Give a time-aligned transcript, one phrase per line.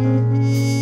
[0.00, 0.79] Música